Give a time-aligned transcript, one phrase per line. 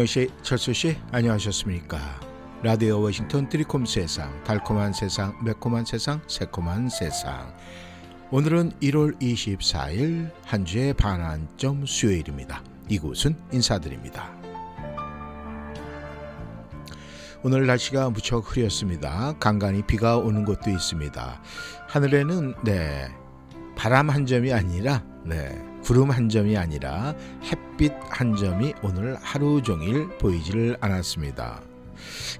[0.00, 1.98] 영씨, 철수 씨, 안녕하셨습니까?
[2.62, 7.54] 라디오 워싱턴 트리콤 세상, 달콤한 세상, 매콤한 세상, 새콤한 세상.
[8.30, 12.62] 오늘은 1월 24일 한 주의 반환점 수요일입니다.
[12.88, 14.32] 이곳은 인사드립니다.
[17.42, 19.34] 오늘 날씨가 무척 흐렸습니다.
[19.38, 21.42] 간간히 비가 오는 곳도 있습니다.
[21.88, 23.08] 하늘에는 네
[23.76, 30.08] 바람 한 점이 아니라 네 구름 한 점이 아니라 햇빛 한 점이 오늘 하루 종일
[30.18, 31.62] 보이지를 않았습니다.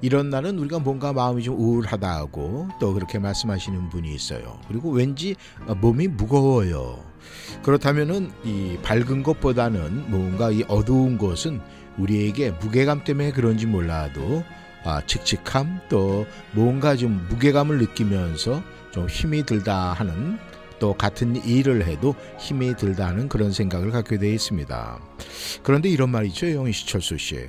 [0.01, 4.59] 이런 날은 우리가 뭔가 마음이 좀 우울하다 하고 또 그렇게 말씀하시는 분이 있어요.
[4.69, 5.37] 그리고 왠지
[5.81, 7.05] 몸이 무거워요.
[7.63, 11.61] 그렇다면은 이 밝은 것보다는 뭔가 이 어두운 것은
[11.99, 14.45] 우리에게 무게감 때문에 그런지 몰라도
[14.85, 20.39] 아, 칙칙함 또 뭔가 좀 무게감을 느끼면서 좀 힘이 들다 하는
[20.81, 25.01] 또 같은 일을 해도 힘이 들다는 그런 생각을 갖게 되어 있습니다.
[25.63, 27.47] 그런데 이런 말이죠, 영희시철수 씨.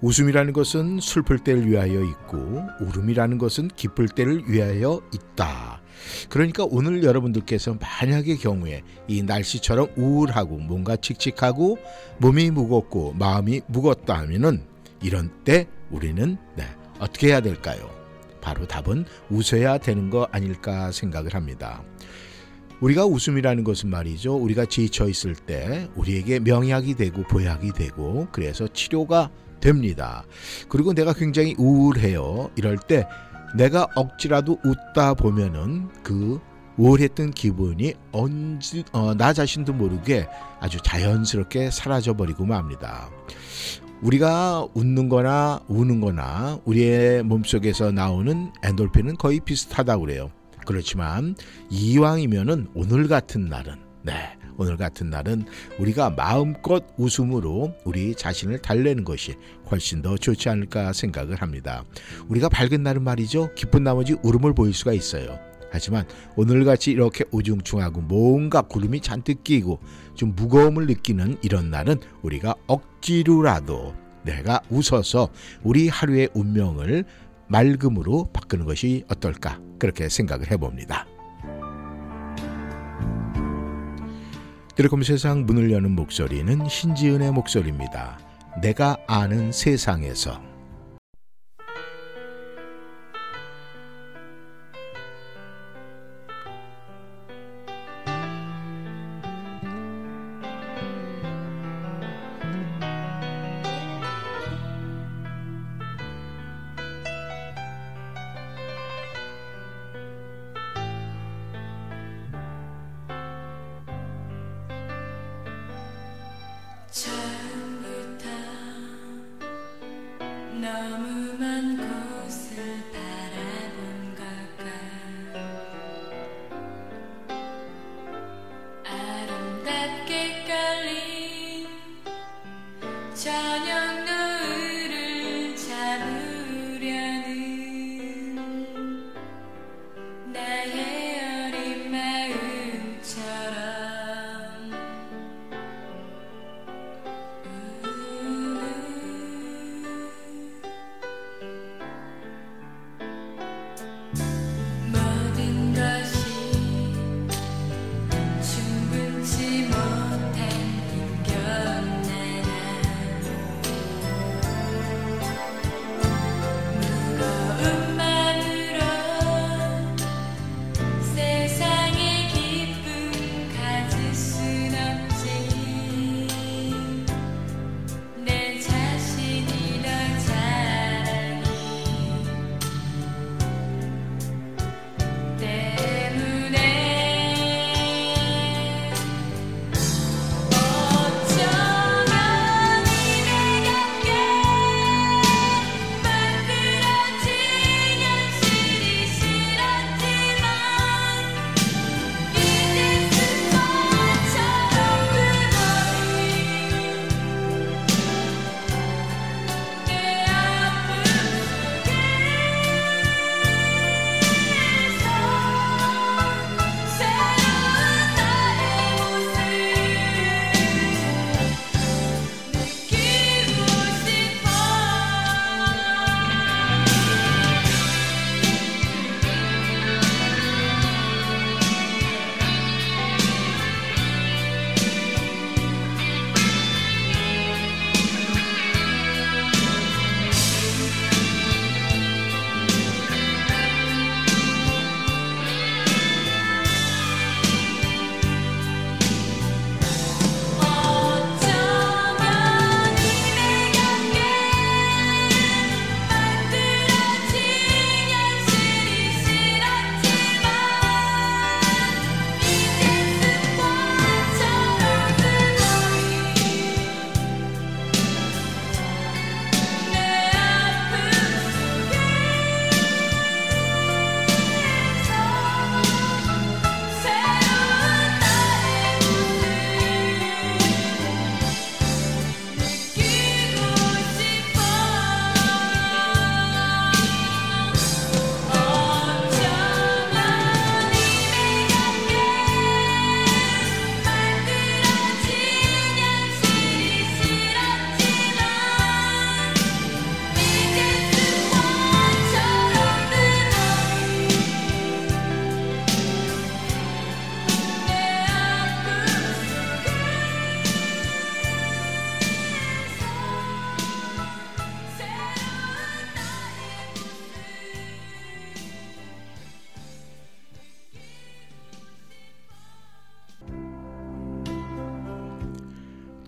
[0.00, 5.80] 웃음이라는 것은 슬플 때를 위하여 있고 울음이라는 것은 기쁠 때를 위하여 있다.
[6.30, 11.78] 그러니까 오늘 여러분들께서 만약의 경우에 이 날씨처럼 우울하고 뭔가 칙칙하고
[12.18, 14.64] 몸이 무겁고 마음이 무겁다 하면은
[15.02, 16.64] 이런 때 우리는 네,
[16.98, 17.90] 어떻게 해야 될까요?
[18.40, 21.82] 바로 답은 웃어야 되는 거 아닐까 생각을 합니다.
[22.80, 24.36] 우리가 웃음이라는 것은 말이죠.
[24.36, 29.30] 우리가 지쳐 있을 때 우리에게 명약이 되고 보약이 되고 그래서 치료가
[29.60, 30.24] 됩니다.
[30.68, 32.50] 그리고 내가 굉장히 우울해요.
[32.56, 33.06] 이럴 때
[33.56, 36.40] 내가 억지라도 웃다 보면은 그
[36.76, 40.26] 우울했던 기분이 언제 어, 나 자신도 모르게
[40.60, 43.10] 아주 자연스럽게 사라져 버리고 맙니다.
[44.00, 50.30] 우리가 웃는 거나 우는 거나 우리의 몸속에서 나오는 엔돌핀은 거의 비슷하다고 그래요.
[50.70, 51.34] 그렇지만
[51.68, 54.14] 이왕이면은 오늘 같은 날은 네.
[54.56, 55.46] 오늘 같은 날은
[55.78, 59.34] 우리가 마음껏 웃음으로 우리 자신을 달래는 것이
[59.68, 61.84] 훨씬 더 좋지 않을까 생각을 합니다.
[62.28, 63.52] 우리가 밝은 날은 말이죠.
[63.56, 65.40] 기쁜 나머지 울음을 보일 수가 있어요.
[65.72, 69.80] 하지만 오늘같이 이렇게 우중충하고 뭔가 구름이 잔뜩 끼고
[70.14, 75.30] 좀 무거움을 느끼는 이런 날은 우리가 억지로라도 내가 웃어서
[75.64, 77.06] 우리 하루의 운명을
[77.50, 81.06] 맑음으로 바꾸는 것이 어떨까 그렇게 생각을 해봅니다.
[84.76, 88.18] 드래콤 세상 문을 여는 목소리는 신지은의 목소리입니다.
[88.62, 90.49] 내가 아는 세상에서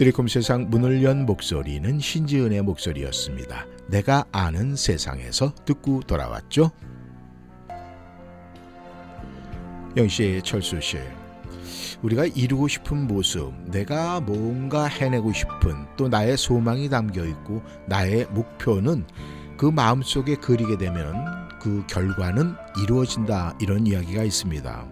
[0.02, 3.66] 드리콤 세상 문을 연 목소리는 신지은의 목소리였습니다.
[3.86, 6.72] 내가 아는 세상에서 듣고 돌아왔죠.
[9.96, 10.98] 영씨, 철수 씨.
[12.02, 19.06] 우리가 이루고 싶은 모습, 내가 뭔가 해내고 싶은 또 나의 소망이 담겨 있고 나의 목표는
[19.56, 21.14] 그 마음속에 그리게 되면
[21.60, 24.84] 그 결과는 이루어진다 이런 이야기가 있습니다.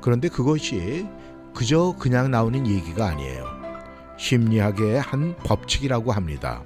[0.00, 1.08] 그런데 그것이
[1.52, 3.61] 그저 그냥 나오는 얘기가 아니에요.
[4.18, 6.62] 심리학의 한 법칙이라고 합니다.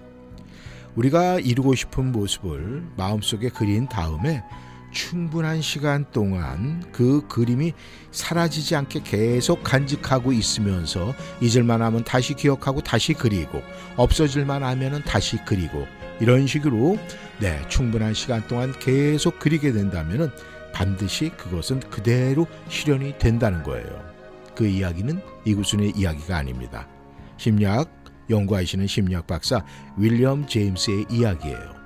[0.95, 4.43] 우리가 이루고 싶은 모습을 마음속에 그린 다음에
[4.93, 7.75] 충분한 시간 동안 그 그림이
[8.13, 13.63] 사라지지 않게 계속 간직하고 있으면서 잊을만 하면 다시 기억하고 다시 그리고
[13.97, 15.87] 없어질만 하면은 다시 그리고
[16.19, 16.99] 이런 식으로
[17.41, 20.31] 네, 충분한 시간 동안 계속 그리게 된다면은
[20.73, 24.03] 반드시 그것은 그대로 실현이 된다는 거예요.
[24.55, 26.89] 그 이야기는 이구순의 이야기가 아닙니다.
[27.37, 27.91] 심리학
[28.31, 29.65] 연구하시는 심리학 박사
[29.97, 31.77] 윌리엄 제임스의 이야기예요.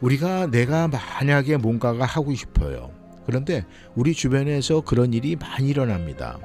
[0.00, 2.90] 우리가 내가 만약에 뭔가가 하고 싶어요.
[3.26, 6.38] 그런데 우리 주변에서 그런 일이 많이 일어납니다.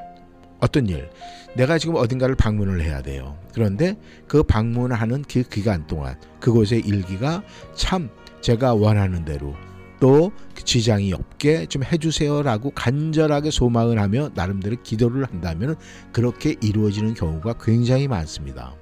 [0.59, 1.09] 어떤 일?
[1.55, 3.37] 내가 지금 어딘가를 방문을 해야 돼요.
[3.53, 3.95] 그런데
[4.27, 7.43] 그 방문하는 그 기간 동안 그곳의 일기가
[7.75, 8.09] 참
[8.41, 9.55] 제가 원하는 대로
[10.03, 15.77] 또그 지장이 없게 좀 해주세요라고 간절하게 소망을 하며 나름대로 기도를 한다면
[16.11, 18.75] 그렇게 이루어지는 경우가 굉장히 많습니다.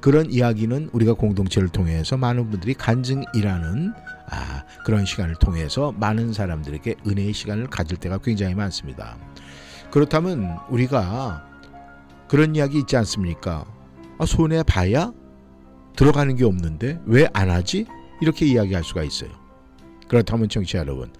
[0.00, 3.92] 그런 이야기는 우리가 공동체를 통해서 많은 분들이 간증이라는
[4.30, 9.18] 아, 그런 시간을 통해서 많은 사람들에게 은혜의 시간을 가질 때가 굉장히 많습니다.
[9.90, 11.44] 그렇다면 우리가
[12.28, 13.64] 그런 이야기 있지 않습니까?
[14.18, 15.12] 아, 손에 봐야
[15.96, 17.86] 들어가는 게 없는데 왜 안 하지?
[18.20, 19.45] 이렇게 이야기할 수가 있어요.
[20.08, 21.12] 그렇다면 청취자 여러분,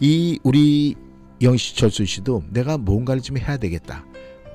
[0.00, 0.94] 이 우리
[1.42, 4.04] 영시 철수 씨도 내가 뭔가를 좀 해야 되겠다.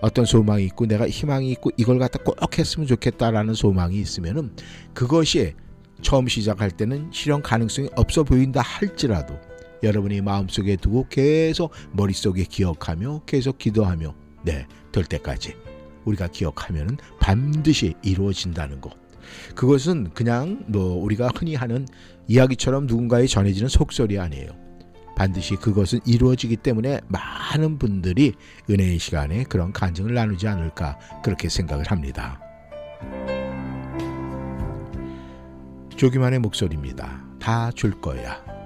[0.01, 4.51] 어떤 소망이 있고 내가 희망이 있고 이걸 갖다 꼭 했으면 좋겠다라는 소망이 있으면은
[4.93, 5.53] 그것이
[6.01, 9.37] 처음 시작할 때는 실현 가능성이 없어 보인다 할지라도
[9.83, 15.55] 여러분이 마음속에 두고 계속 머릿속에 기억하며 계속 기도하며 네, 될 때까지
[16.05, 18.93] 우리가 기억하면은 반드시 이루어진다는 것.
[19.55, 21.85] 그것은 그냥 뭐 우리가 흔히 하는
[22.29, 24.51] 이야기처럼 누군가에 전해지는 속설이 아니에요.
[25.15, 28.33] 반드시 그것은 이루어지기 때문에 많은 분들이
[28.69, 32.39] 은혜의 시간에 그런 간증을 나누지 않을까 그렇게 생각을 합니다.
[35.97, 37.25] 조기만의 목소리입니다.
[37.39, 38.58] 다 줄 거야.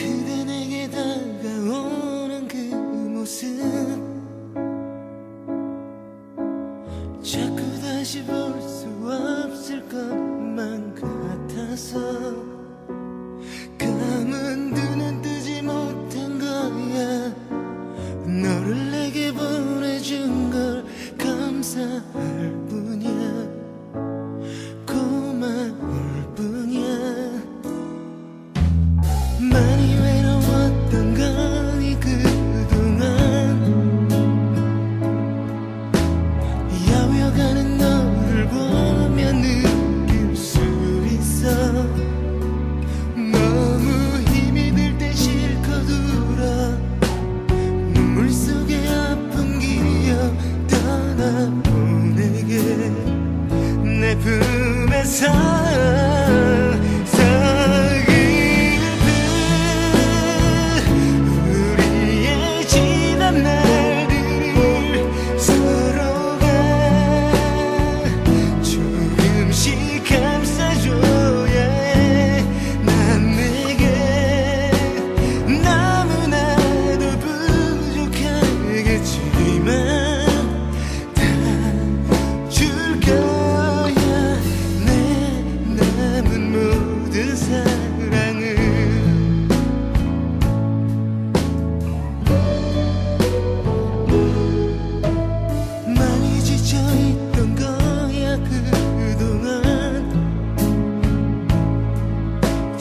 [0.00, 1.19] 그대 내게 다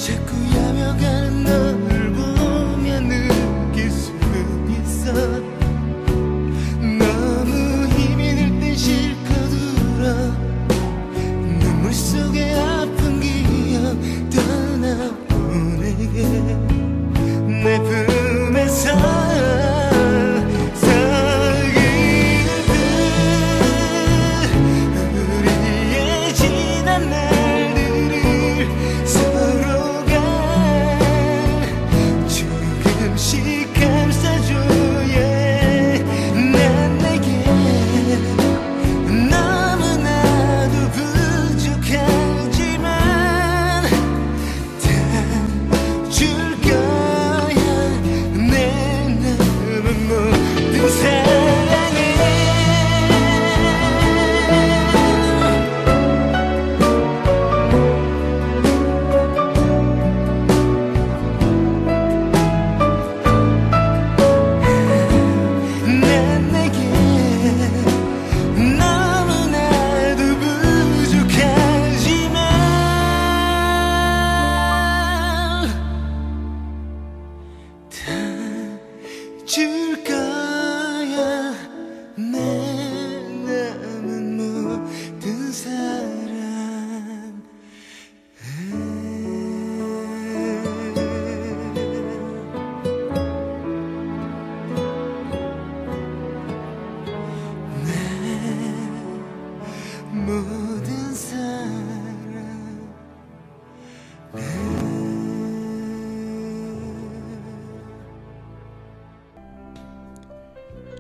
[0.10, 1.89] 자꾸 야명하는 너.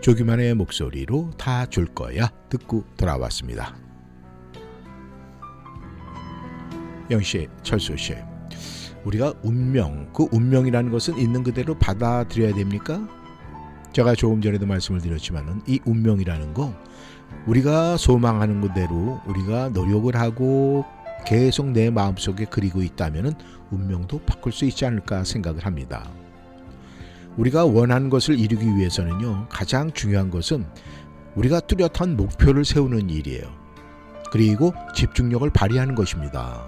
[0.09, 3.75] 조규만의 목소리로 다 줄 거야 듣고 돌아왔습니다.
[7.11, 8.15] 영씨, 철수씨,
[9.03, 13.07] 우리가 운명, 그 운명이라는 것은 있는 그대로 받아들여야 됩니까?
[13.93, 16.73] 제가 조금 전에도 말씀을 드렸지만은 이 운명이라는 거
[17.45, 20.85] 우리가 소망하는 그대로 우리가 노력을 하고
[21.27, 23.33] 계속 내 마음속에 그리고 있다면은
[23.69, 26.09] 운명도 바꿀 수 있지 않을까 생각을 합니다.
[27.39, 30.65] 우리가 원하는 것을 이루기 위해서는요, 가장 중요한 것은
[31.35, 33.43] 우리가 뚜렷한 목표를 세우는 일이에요.
[34.29, 36.65] 그리고 집중력을 발휘하는 것입니다.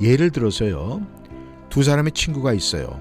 [0.00, 1.02] 예를 들어서요,
[1.68, 2.98] 두 사람의 친구가 있어요.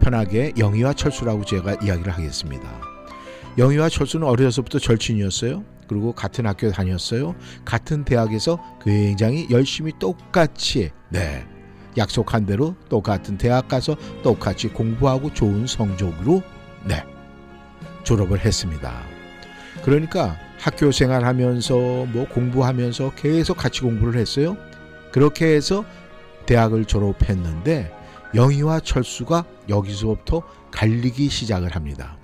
[0.00, 2.68] 편하게 영희와 철수라고 제가 이야기를 하겠습니다.
[3.56, 5.62] 영희와 철수는 어려서부터 절친이었어요.
[5.86, 7.36] 그리고 같은 학교 다녔어요.
[7.64, 11.46] 같은 대학에서 굉장히 열심히 똑같이 네
[11.96, 16.42] 약속한 대로 똑같은 대학 가서 똑같이 공부하고 좋은 성적으로
[16.84, 17.04] 네
[18.04, 19.02] 졸업을 했습니다.
[19.84, 21.74] 그러니까 학교 생활하면서
[22.12, 24.56] 뭐 공부하면서 계속 같이 공부를 했어요.
[25.10, 25.84] 그렇게 해서
[26.46, 27.92] 대학을 졸업했는데
[28.34, 32.16] 영희와 철수가 여기서부터 갈리기 시작을 합니다.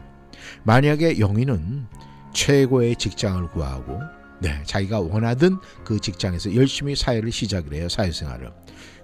[0.63, 1.87] 만약에 영희는
[2.33, 4.01] 최고의 직장을 구하고
[4.41, 7.89] 네, 자기가 원하던 그 직장에서 열심히 사회를 시작을 해요.
[7.89, 8.53] 사회생활을.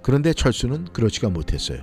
[0.05, 1.83] 그런데 철수는 그렇지가 못했어요.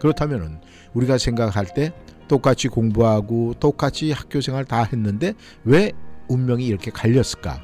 [0.00, 0.62] 그렇다면
[0.94, 1.92] 우리가 생각할 때
[2.26, 5.92] 똑같이 공부하고 똑같이 학교 생활 다 했는데 왜
[6.28, 7.62] 운명이 이렇게 갈렸을까?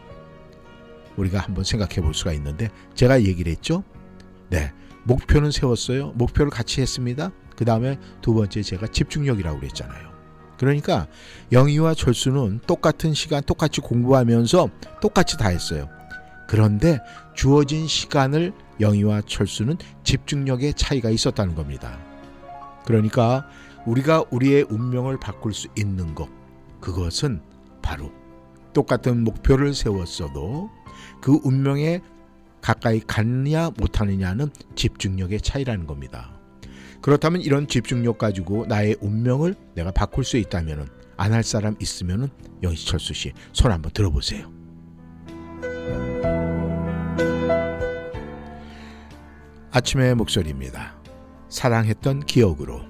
[1.16, 3.84] 우리가 한번 생각해 볼 수가 있는데 제가 얘기를 했죠.
[4.50, 4.70] 네.
[5.04, 6.12] 목표는 세웠어요.
[6.16, 7.30] 목표를 같이 했습니다.
[7.56, 10.10] 그 다음에 두 번째 제가 집중력이라고 그랬잖아요.
[10.58, 11.06] 그러니까
[11.52, 14.68] 영희와 철수는 똑같은 시간 똑같이 공부하면서
[15.00, 15.88] 똑같이 다 했어요.
[16.48, 17.00] 그런데
[17.34, 21.98] 주어진 시간을 영희와 철수는 집중력의 차이가 있었다는 겁니다.
[22.84, 23.46] 그러니까
[23.84, 26.28] 우리가 우리의 운명을 바꿀 수 있는 것,
[26.80, 27.40] 그것은
[27.82, 28.12] 바로
[28.72, 30.70] 똑같은 목표를 세웠어도
[31.20, 32.00] 그 운명에
[32.60, 36.38] 가까이 갔느냐 못하느냐는 집중력의 차이라는 겁니다.
[37.00, 42.28] 그렇다면 이런 집중력 가지고 나의 운명을 내가 바꿀 수 있다면 안 할 사람 있으면
[42.62, 44.55] 영희철수 씨 손 한번 들어보세요.
[49.76, 50.96] 아침의 목소리입니다.
[51.50, 52.80] 사랑했던 기억으로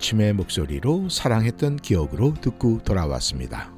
[0.00, 3.70] 아침의 목소리로 사랑했던 기억으로 듣고 돌아왔습니다.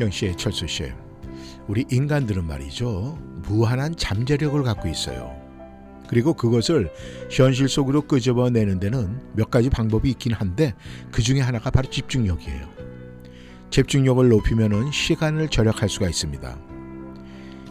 [0.00, 0.92] 영씨, 철수 씨,
[1.66, 5.36] 우리 인간들은 말이죠 무한한 잠재력을 갖고 있어요.
[6.06, 6.92] 그리고 그것을
[7.28, 10.74] 현실 속으로 끄집어내는 데는 몇 가지 방법이 있긴 한데
[11.10, 12.68] 그 중에 하나가 바로 집중력이에요.
[13.70, 16.56] 집중력을 높이면은 시간을 절약할 수가 있습니다.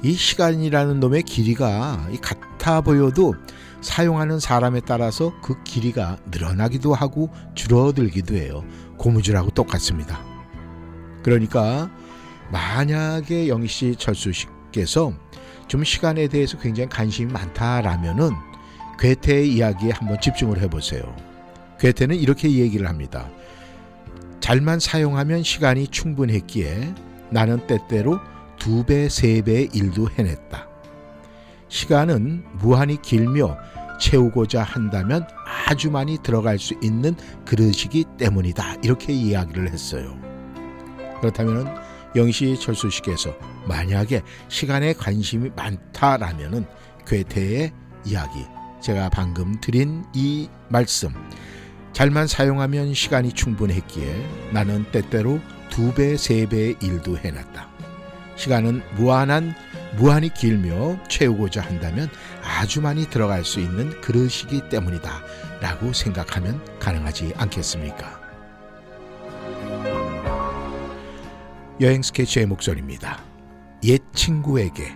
[0.04, 3.36] 이 시간이라는 놈의 길이가 이 같아 보여도
[3.82, 8.64] 사용하는 사람에 따라서 그 길이가 늘어나기도 하고 줄어들기도 해요.
[8.98, 10.22] 고무줄하고 똑같습니다.
[11.24, 11.90] 그러니까
[12.52, 15.14] 만약에 영희 씨, 철수 씨께서
[15.68, 18.32] 좀 시간에 대해서 굉장히 관심이 많다라면은
[19.00, 21.16] 괴테의 이야기에 한번 집중을 해보세요.
[21.80, 23.30] 괴테는 이렇게 얘기를 합니다.
[24.42, 26.94] 잘만 사용하면 시간이 충분했기에
[27.32, 28.20] 나는 때때로
[28.60, 30.68] 두 배, 세 배의 일도 해냈다.
[31.70, 33.58] 시간은 무한히 길며
[34.02, 35.26] 채우고자 한다면
[35.68, 38.78] 아주 많이 들어갈 수 있는 그릇이기 때문이다.
[38.84, 40.18] 이렇게 이야기를 했어요.
[41.22, 41.74] 그렇다면
[42.16, 43.34] 영시 철수 씨께서
[43.68, 46.66] 만약에 시간에 관심이 많다라면은
[47.06, 47.72] 괴테의
[48.04, 48.44] 이야기
[48.82, 51.14] 제가 방금 드린 이 말씀
[51.94, 57.70] 잘만 사용하면 시간이 충분했기에 나는 때때로 두 배, 세 배의 일도 해놨다.
[58.36, 59.54] 시간은 무한한
[59.98, 62.10] 무한히 길며 채우고자 한다면
[62.44, 65.22] 아주 많이 들어갈 수 있는 그릇이기 때문이다.
[65.62, 68.20] 라고 생각하면 가능하지 않겠습니까?
[71.80, 73.20] 여행 스케치의 목소리입니다.
[73.84, 74.94] 옛 친구에게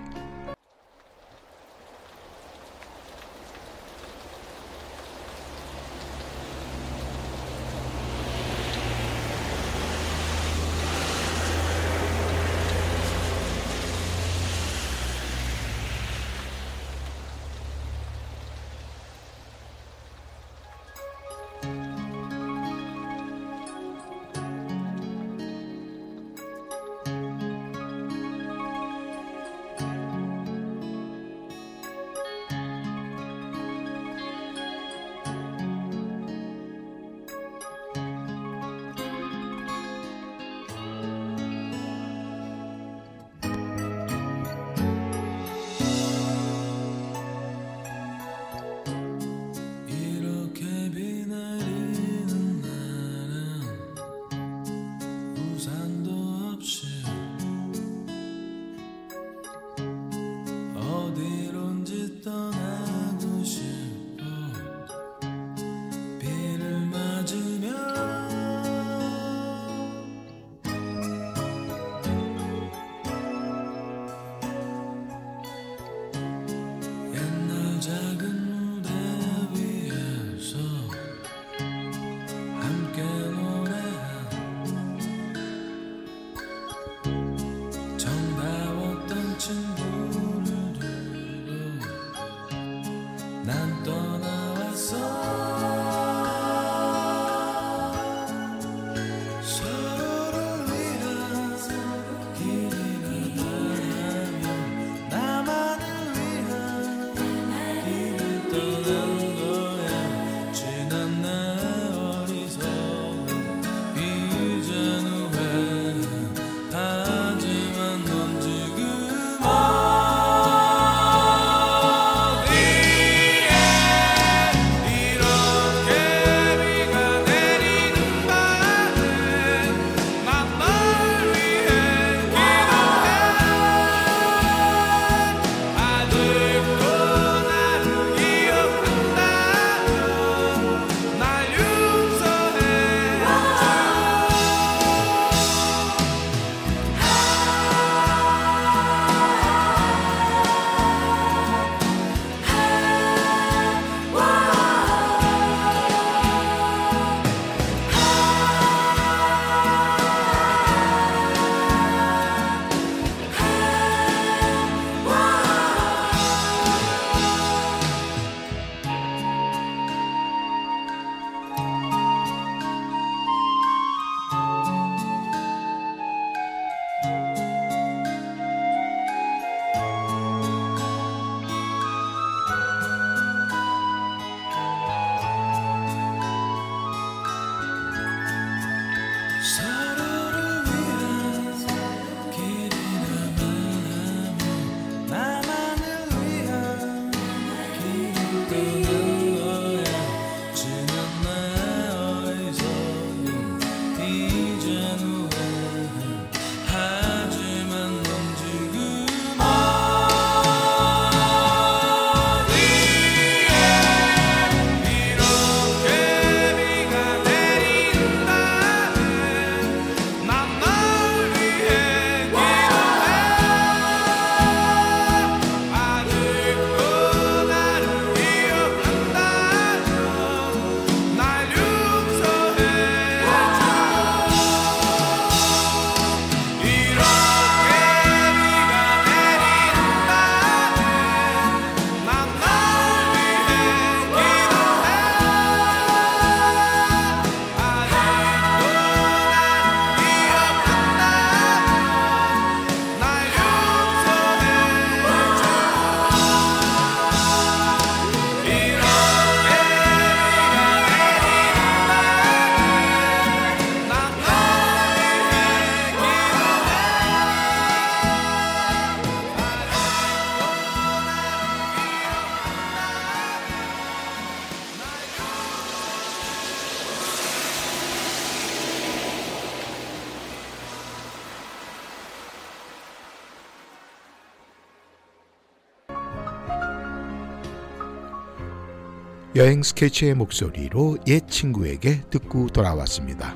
[289.36, 293.36] 여행 스케치의 목소리로 옛 친구에게 듣고 돌아왔습니다.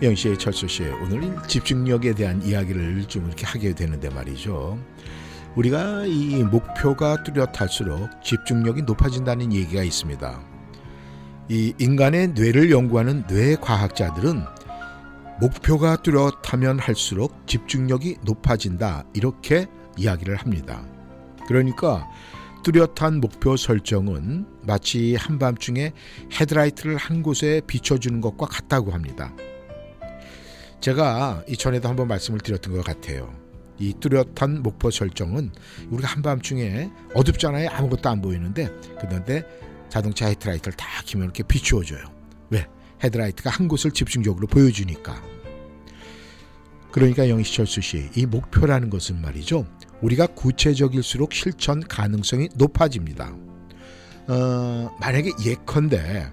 [0.00, 4.78] 영시의 철수 씨, 오늘 집중력에 대한 이야기를 좀 이렇게 하게 되는데 말이죠.
[5.56, 10.40] 우리가 이 목표가 뚜렷할수록 집중력이 높아진다는 얘기가 있습니다.
[11.48, 14.44] 이 인간의 뇌를 연구하는 뇌 과학자들은
[15.40, 20.86] 목표가 뚜렷하면 할수록 집중력이 높아진다 이렇게 이야기를 합니다.
[21.48, 22.08] 그러니까
[22.62, 25.92] 뚜렷한 목표 설정은 마치 한밤중에
[26.38, 29.34] 헤드라이트를 한 곳에 비춰주는 것과 같다고 합니다.
[30.80, 33.34] 제가 이전에도 한번 말씀을 드렸던 것 같아요.
[33.78, 35.52] 이 뚜렷한 목표 설정은
[35.88, 37.70] 우리가 한밤중에 어둡잖아요.
[37.70, 38.68] 아무것도 안 보이는데
[39.00, 39.42] 그런데
[39.88, 42.04] 자동차 헤드라이트를 다 키면 이렇게 비추어줘요.
[42.50, 42.66] 왜?
[43.02, 45.22] 헤드라이트가 한 곳을 집중적으로 보여주니까.
[46.92, 49.66] 그러니까 영희철수 씨, 이 목표라는 것은 말이죠.
[50.02, 53.34] 우리가 구체적일수록 실천 가능성이 높아집니다.
[54.28, 56.26] 어, 만약에 예컨대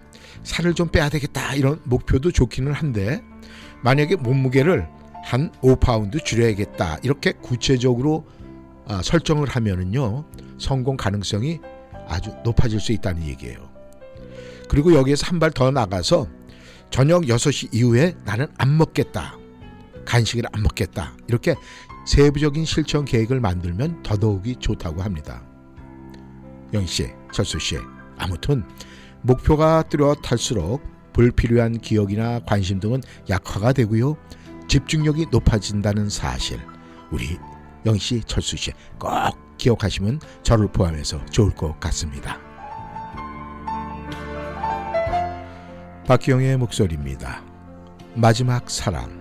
[0.44, 3.22] 살을 좀 빼야 되겠다 이런 목표도 좋기는 한데
[3.84, 4.88] 만약에 몸무게를
[5.24, 8.26] 한 5파운드 줄여야겠다 이렇게 구체적으로
[8.88, 10.24] 아, 설정을 하면은요
[10.58, 11.60] 성공 가능성이
[12.08, 13.70] 아주 높아질 수 있다는 얘기예요.
[14.70, 16.28] 그리고 여기에서 한 발 더 나가서
[16.90, 19.38] 저녁 6시 이후에 나는 안 먹겠다.
[20.06, 21.18] 간식을 안 먹겠다.
[21.28, 21.56] 이렇게
[22.08, 25.44] 세부적인 실천 계획을 만들면 더더욱이 좋다고 합니다.
[26.74, 27.78] 영희 씨, 철수 씨,
[28.18, 28.64] 아무튼
[29.22, 34.16] 목표가 뚜렷할수록 불필요한 기억이나 관심 등은 약화가 되고요.
[34.70, 36.60] 집중력이 높아진다는 사실
[37.12, 37.38] 우리
[37.86, 39.12] 영희 씨, 철수 씨 꼭
[39.58, 42.40] 기억하시면 저를 포함해서 좋을 것 같습니다.
[46.08, 47.44] 박기영의 목소리입니다.
[48.16, 49.17] 마지막 사랑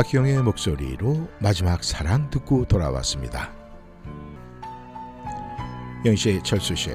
[0.00, 3.52] 박희영의 목소리로 마지막 사랑 듣고 돌아왔습니다.
[6.06, 6.92] 영씨, 철수 씨,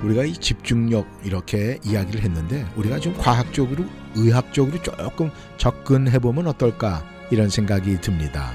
[0.00, 7.48] 우리가 이 집중력 이렇게 이야기를 했는데 우리가 좀 과학적으로, 의학적으로 조금 접근해 보면 어떨까 이런
[7.48, 8.52] 생각이 듭니다.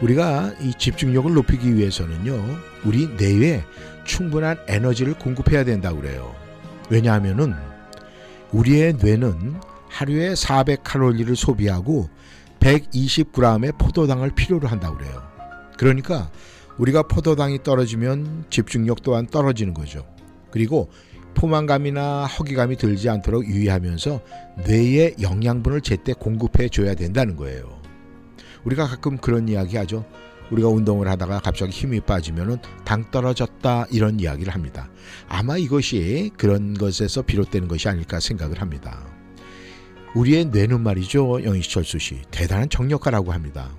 [0.00, 2.42] 우리가 이 집중력을 높이기 위해서는요,
[2.84, 3.62] 우리 뇌에
[4.04, 6.34] 충분한 에너지를 공급해야 된다고 그래요.
[6.88, 7.54] 왜냐하면은
[8.50, 12.08] 우리의 뇌는 하루에 400칼로리를 소비하고
[12.60, 15.22] 120g의 포도당을 필요로 한다고 그래요.
[15.76, 16.30] 그러니까
[16.78, 20.06] 우리가 포도당이 떨어지면 집중력 또한 떨어지는 거죠.
[20.50, 20.90] 그리고
[21.34, 24.20] 포만감이나 허기감이 들지 않도록 유의하면서
[24.66, 27.80] 뇌에 영양분을 제때 공급해 줘야 된다는 거예요.
[28.64, 30.04] 우리가 가끔 그런 이야기 하죠.
[30.50, 34.90] 우리가 운동을 하다가 갑자기 힘이 빠지면은 당 떨어졌다 이런 이야기를 합니다.
[35.28, 39.09] 아마 이것이 그런 것에서 비롯되는 것이 아닐까 생각을 합니다.
[40.14, 41.44] 우리의 뇌는 말이죠.
[41.44, 42.22] 영희철수 씨.
[42.30, 43.70] 대단한 정력가라고 합니다.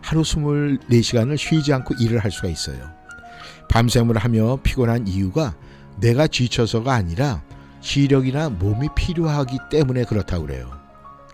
[0.00, 2.90] 하루 24시간을 쉬지 않고 일을 할 수가 있어요.
[3.70, 5.56] 밤샘을 하며 피곤한 이유가
[5.98, 7.42] 내가 지쳐서가 아니라
[7.80, 10.70] 시력이나 몸이 필요하기 때문에 그렇다고 그래요.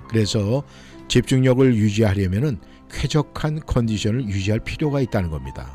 [0.09, 0.63] 그래서
[1.09, 2.59] 집중력을 유지하려면은
[2.91, 5.75] 쾌적한 컨디션을 유지할 필요가 있다는 겁니다.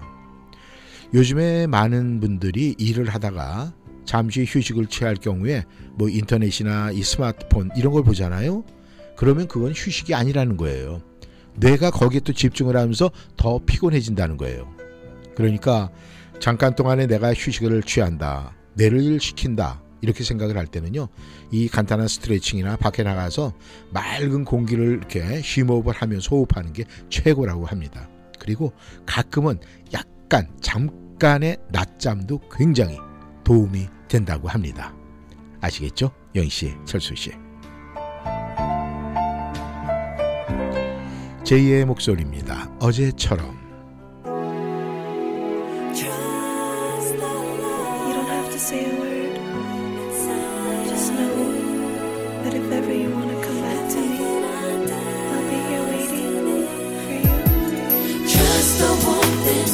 [1.13, 3.73] 요즘에 많은 분들이 일을 하다가
[4.05, 8.63] 잠시 휴식을 취할 경우에 뭐 인터넷이나 이 스마트폰 이런 걸 보잖아요.
[9.15, 11.01] 그러면 그건 휴식이 아니라는 거예요.
[11.55, 14.73] 뇌가 거기에 또 집중을 하면서 더 피곤해진다는 거예요.
[15.35, 15.91] 그러니까
[16.39, 18.55] 잠깐 동안에 내가 휴식을 취한다.
[18.73, 19.81] 뇌를 식힌다.
[20.01, 21.07] 이렇게 생각을 할 때는요.
[21.51, 23.53] 이 간단한 스트레칭이나 밖에 나가서
[23.91, 28.09] 맑은 공기를 이렇게 심호흡을 하면서 호흡하는 게 최고라고 합니다.
[28.37, 28.73] 그리고
[29.05, 29.59] 가끔은
[29.93, 32.97] 약간 잠깐의 낮잠도 굉장히
[33.43, 34.93] 도움이 된다고 합니다.
[35.61, 36.11] 아시겠죠?
[36.35, 37.31] 영희 씨, 철수 씨.
[41.43, 42.69] 제2의 목소리입니다.
[42.79, 43.63] 어제처럼.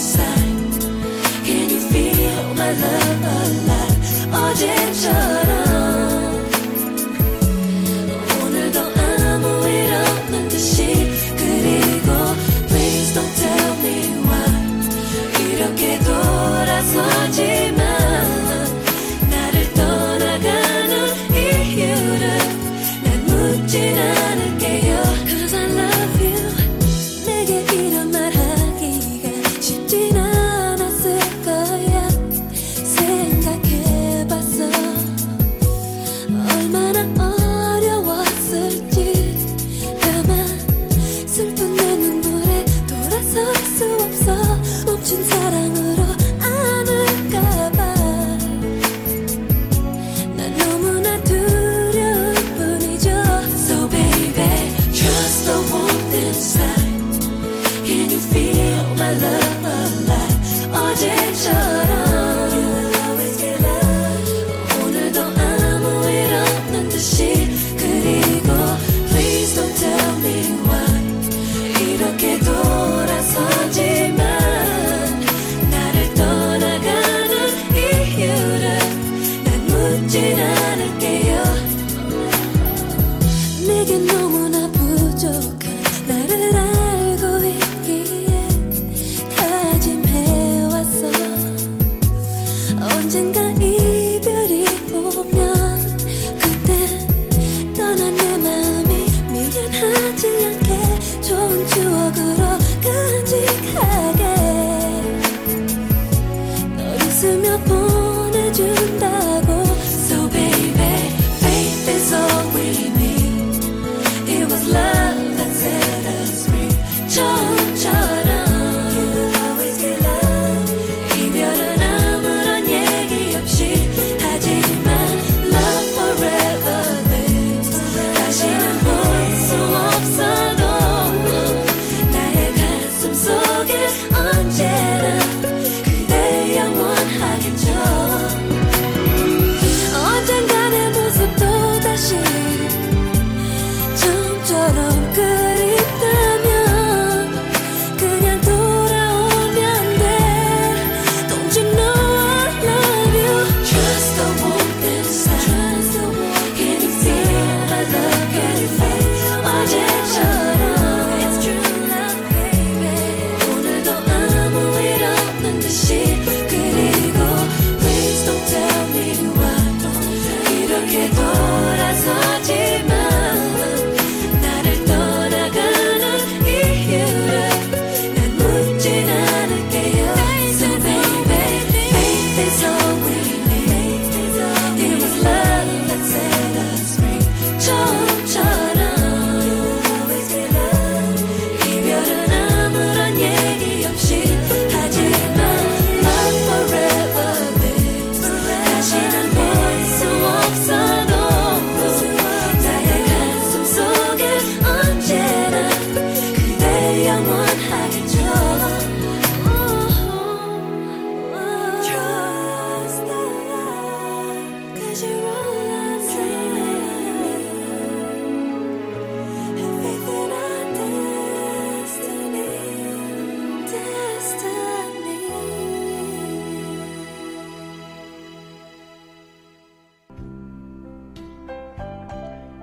[0.10, 0.39] You
[4.62, 5.39] attention.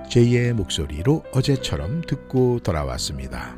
[0.09, 3.55] 제2의 목소리로 어제처럼 듣고 돌아왔습니다.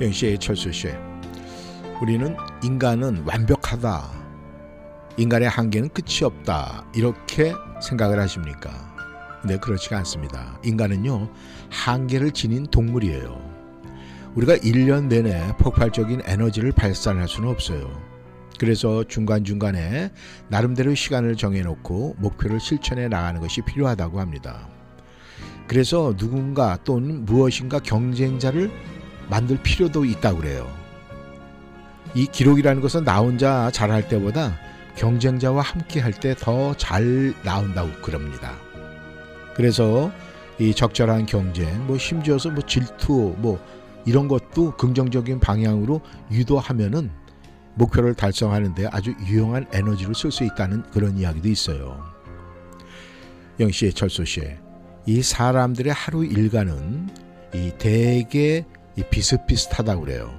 [0.00, 0.88] 영시의 철수 씨,
[2.02, 4.24] 우리는 인간은 완벽하다.
[5.16, 6.84] 인간의 한계는 끝이 없다.
[6.94, 8.94] 이렇게 생각을 하십니까?
[9.40, 10.58] 근데 그렇지가 않습니다.
[10.64, 11.30] 인간은요,
[11.70, 13.54] 한계를 지닌 동물이에요.
[14.34, 18.13] 우리가 1년 내내 폭발적인 에너지를 발산할 수는 없어요.
[18.58, 20.10] 그래서 중간중간에
[20.48, 24.68] 나름대로 시간을 정해놓고 목표를 실천해 나가는 것이 필요하다고 합니다.
[25.66, 28.70] 그래서 누군가 또는 무엇인가 경쟁자를
[29.28, 30.70] 만들 필요도 있다고 그래요.
[32.14, 34.56] 이 기록이라는 것은 나 혼자 잘할 때보다
[34.96, 38.52] 경쟁자와 함께 할 때 더 잘 나온다고 그럽니다.
[39.56, 40.12] 그래서
[40.60, 43.58] 이 적절한 경쟁, 뭐 심지어서 뭐 질투, 뭐
[44.04, 46.00] 이런 것도 긍정적인 방향으로
[46.30, 47.10] 유도하면은
[47.74, 52.02] 목표를 달성하는데 아주 유용한 에너지를 쓸 수 있다는 그런 이야기도 있어요.
[53.60, 54.42] 영시의 철수 씨,
[55.06, 57.08] 이 사람들의 하루 일과는
[57.54, 58.64] 이 대개
[58.96, 60.38] 이 비슷비슷하다고 그래요.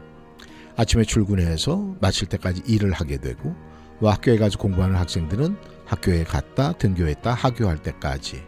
[0.78, 3.56] 아침에 출근해서 마칠 때까지 일을 하게 되고
[4.00, 5.56] 뭐 학교에 가서 공부하는 학생들은
[5.86, 8.44] 학교에 갔다 등교했다 하교할 때까지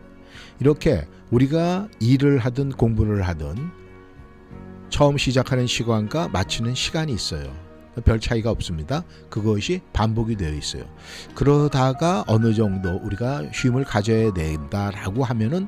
[0.60, 3.56] 이렇게 우리가 일을 하든 공부를 하든
[4.90, 7.67] 처음 시작하는 시간과 마치는 시간이 있어요.
[8.06, 9.04] 별 차이가 없습니다.
[9.30, 10.84] 그것이 반복이 되어 있어요.
[11.36, 15.68] 그러다가 어느 정도 우리가 쉼을 가져야 된다라고 하면은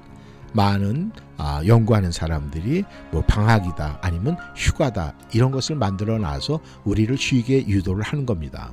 [0.54, 8.04] 많은 아, 연구하는 사람들이 뭐 방학이다 아니면 휴가다 이런 것을 만들어 놔서 우리를 쉬게 유도를
[8.04, 8.72] 하는 겁니다.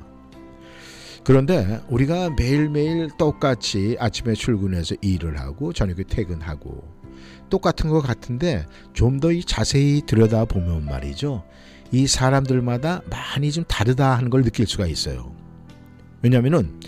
[1.23, 6.83] 그런데 우리가 매일매일 똑같이 아침에 출근해서 일을 하고 저녁에 퇴근하고
[7.49, 11.43] 똑같은 것 같은데 좀 더 자세히 들여다 보면 말이죠.
[11.91, 15.33] 이 사람들마다 많이 좀 다르다 하는 걸 느낄 수가 있어요.
[16.21, 16.79] 왜냐하면은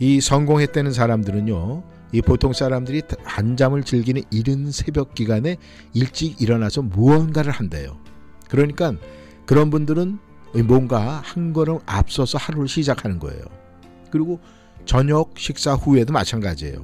[0.00, 1.82] 이 성공했다는 사람들은요.
[2.12, 5.56] 이 보통 사람들이 한잠을 즐기는 이른 새벽 기간에
[5.92, 7.98] 일찍 일어나서 무언가를 한대요.
[8.48, 8.94] 그러니까
[9.44, 10.18] 그런 분들은
[10.64, 13.42] 뭔가 한 걸음 앞서서 하루를 시작하는 거예요.
[14.10, 14.40] 그리고
[14.86, 16.82] 저녁 식사 후에도 마찬가지예요.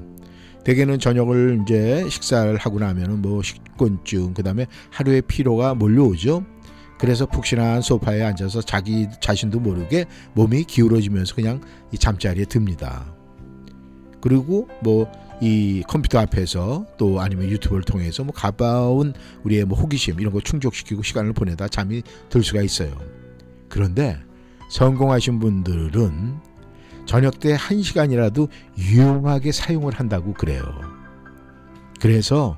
[0.64, 6.45] 대개는 저녁을 이제 식사를 하고 나면은 뭐 식곤증 그 다음에 하루의 피로가 몰려오죠.
[6.99, 11.61] 그래서 푹신한 소파에 앉아서 자기 자신도 모르게 몸이 기울어지면서 그냥
[11.93, 13.13] 이 잠자리에 듭니다.
[14.21, 20.33] 그리고 뭐 이 컴퓨터 앞에서 또 아니면 유튜브를 통해서 뭐 가까운 우리의 뭐 호기심 이런
[20.33, 22.97] 거 충족시키고 시간을 보내다 잠이 들 수가 있어요.
[23.69, 24.19] 그런데
[24.71, 26.37] 성공하신 분들은
[27.07, 30.63] 저녁 때 한 시간이라도 유용하게 사용을 한다고 그래요.
[32.01, 32.57] 그래서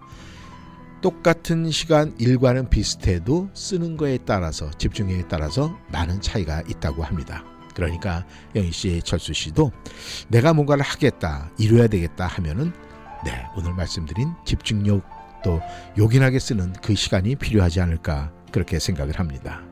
[1.03, 7.45] 똑같은 시간 일과는 비슷해도 쓰는 거에 따라서 집중력에 따라서 많은 차이가 있다고 합니다.
[7.75, 8.25] 그러니까
[8.55, 9.71] 영희 씨, 철수 씨도
[10.29, 12.73] 내가 뭔가를 하겠다, 이루어야 되겠다 하면은
[13.25, 15.03] 네, 오늘 말씀드린 집중력
[15.45, 15.61] 또
[15.99, 19.63] 요긴하게 쓰는 그 시간이 필요하지 않을까 그렇게 생각을 합니다.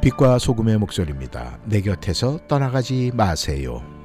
[0.00, 1.58] 빛과 소금의 목소리입니다.
[1.66, 3.99] 내 곁에서 떠나가지 마세요.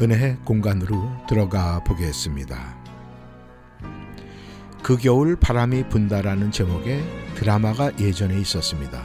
[0.00, 2.76] 은혜의 공간으로 들어가 보겠습니다.
[4.80, 7.02] 그 겨울 바람이 분다라는 제목의
[7.34, 9.02] 드라마가 예전에 있었습니다.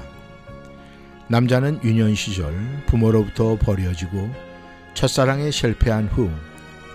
[1.29, 2.53] 남자는 유년 시절
[2.85, 4.29] 부모로부터 버려지고
[4.93, 6.29] 첫사랑에 실패한 후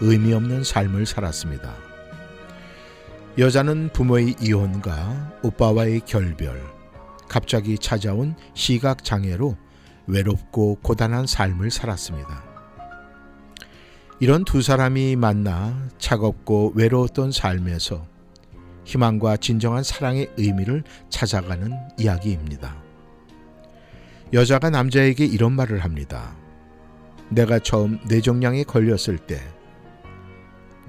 [0.01, 1.75] 의미 없는 삶을 살았습니다.
[3.37, 6.63] 여자는 부모의 이혼과 오빠와의 결별,
[7.29, 9.57] 갑자기 찾아온 시각 장애로
[10.07, 12.48] 외롭고 고단한 삶을 살았습니다.
[14.21, 18.05] 이런 두 사람이 만나 차갑고 외로웠던 삶에서
[18.85, 22.83] 희망과 진정한 사랑의 의미를 찾아가는 이야기입니다.
[24.33, 26.37] 여자가 남자에게 이런 말을 합니다.
[27.29, 29.41] 내가 처음 뇌종양에 걸렸을 때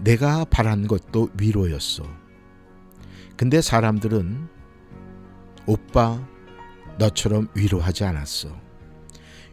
[0.04, 2.04] 내가 바란 것도 위로였어.
[3.38, 4.48] 근데 사람들은
[5.68, 6.20] 오빠
[6.98, 8.50] 너처럼 위로하지 않았어.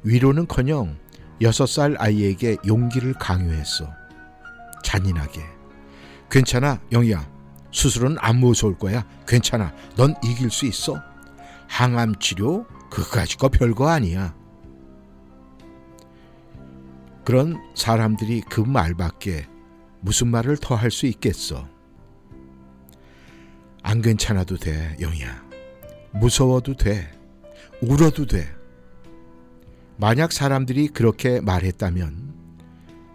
[0.03, 0.97] 위로는커녕
[1.43, 3.93] 여섯 살 아이에게 용기를 강요했어.
[4.83, 5.43] 잔인하게.
[6.31, 7.29] 괜찮아, 영희야.
[7.71, 9.05] 수술은 안 무서울 거야.
[9.27, 9.73] 괜찮아.
[9.97, 11.01] 넌 이길 수 있어.
[11.69, 14.35] 항암 치료 그까짓 거 별거 아니야.
[17.25, 19.47] 그런 사람들이 그 말밖에
[20.01, 21.69] 무슨 말을 더 할 수 있겠어.
[23.83, 25.45] 안 괜찮아도 돼, 영희야.
[26.13, 27.13] 무서워도 돼.
[27.83, 28.56] 울어도 돼.
[29.99, 32.35] 만약 사람들이 그렇게 말했다면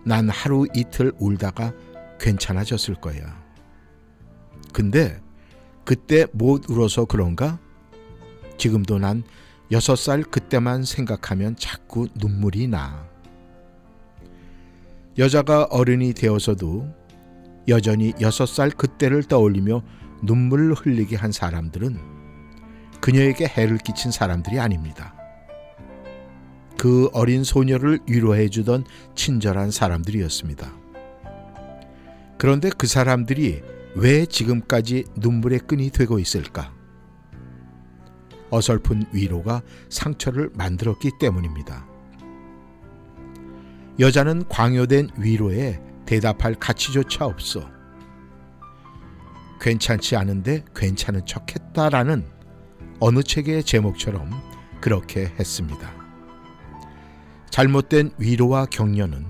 [0.04, 1.74] 난 하루 이틀 울다가
[2.20, 3.40] 괜찮아졌을 거야.
[4.74, 5.22] 근데
[5.86, 7.60] 그때 못 울어서 그런가?
[8.58, 9.24] 지금도 난
[9.72, 13.08] 여섯 살 그때만 생각하면 자꾸 눈물이 나.
[15.18, 16.88] 여자가 어른이 되어서도
[17.68, 19.84] 여전히 여섯 살 그때를 떠올리며
[20.24, 22.00] 눈물을 흘리게 한 사람들은
[23.02, 25.21] 그녀에게 해를 끼친 사람들이 아닙니다.
[26.78, 30.74] 그 어린 소녀를 위로해 주던 친절한 사람들이었습니다.
[32.38, 33.62] 그런데 그 사람들이
[33.96, 36.74] 왜 지금까지 눈물의 끈이 되고 있을까?
[38.50, 41.88] 어설픈 위로가 상처를 만들었기 때문입니다.
[44.00, 47.70] 여자는 광요된 위로에 대답할 가치조차 없어.
[49.62, 52.26] 괜찮지 않은데 괜찮은 척 했다라는
[53.00, 54.32] 어느 책의 제목처럼
[54.82, 56.01] 그렇게 했습니다.
[57.52, 59.26] 잘못된 위로와 격려는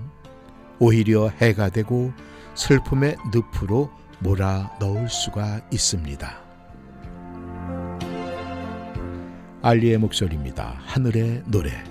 [0.80, 2.14] 오히려 해가 되고
[2.54, 6.40] 슬픔의 늪으로 몰아 넣을 수가 있습니다.
[9.64, 10.76] 알리의 목소리입니다.
[10.86, 11.91] 하늘의 노래.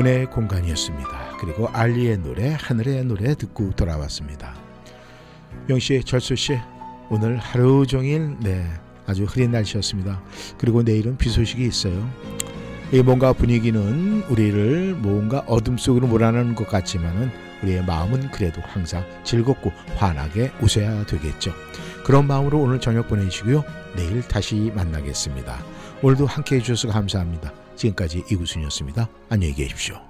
[0.00, 1.36] 은혜의 공간이었습니다.
[1.38, 4.54] 그리고 알리의 노래, 하늘의 노래 듣고 돌아왔습니다.
[5.68, 6.58] 영씨, 절수씨,
[7.10, 8.66] 오늘 하루 종일 네
[9.06, 10.22] 아주 흐린 날씨였습니다.
[10.56, 12.10] 그리고 내일은 비 소식이 있어요.
[12.92, 17.30] 이 뭔가 분위기는 우리를 뭔가 어둠 속으로 몰아넣는 것 같지만은
[17.62, 21.52] 우리의 마음은 그래도 항상 즐겁고 환하게 웃어야 되겠죠.
[22.04, 23.64] 그런 마음으로 오늘 저녁 보내시고요.
[23.96, 25.62] 내일 다시 만나겠습니다.
[26.00, 27.52] 오늘도 함께 해주셔서 감사합니다.
[27.80, 29.08] 지금까지 이구순이었습니다.
[29.30, 30.09] 안녕히 계십시오.